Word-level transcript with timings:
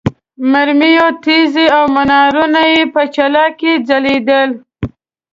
مرمرو 0.51 1.07
تیږې 1.23 1.65
او 1.77 1.83
منارونه 1.95 2.61
یې 2.73 2.81
په 2.93 3.01
ځلا 3.15 3.45
کې 3.59 3.71
ځلېدل. 3.87 4.49